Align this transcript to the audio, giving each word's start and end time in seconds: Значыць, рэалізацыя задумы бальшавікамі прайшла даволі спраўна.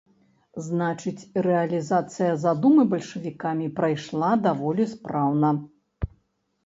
Значыць, 0.67 1.27
рэалізацыя 1.47 2.31
задумы 2.45 2.87
бальшавікамі 2.95 3.67
прайшла 3.81 4.31
даволі 4.51 4.91
спраўна. 4.99 5.57